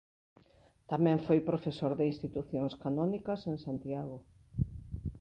[0.91, 4.17] Tamén foi profesor de Institucións Canónicas en Santiago.